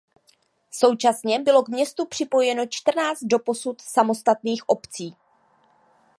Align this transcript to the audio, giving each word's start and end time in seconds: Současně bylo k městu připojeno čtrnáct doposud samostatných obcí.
Současně 0.71 1.39
bylo 1.39 1.63
k 1.63 1.69
městu 1.69 2.05
připojeno 2.05 2.63
čtrnáct 2.69 3.23
doposud 3.23 3.81
samostatných 3.81 4.69
obcí. 4.69 5.15